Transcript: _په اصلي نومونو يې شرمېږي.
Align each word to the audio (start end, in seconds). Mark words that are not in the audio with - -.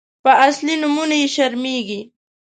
_په 0.23 0.31
اصلي 0.47 0.75
نومونو 0.81 1.15
يې 1.21 1.27
شرمېږي. 1.35 2.01